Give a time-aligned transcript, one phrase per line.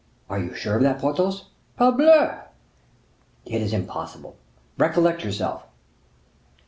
[0.31, 2.35] "Are you sure of that, Porthos?" "Parbleu!"
[3.45, 4.35] "It is impossible.
[4.79, 5.67] Recollect yourself."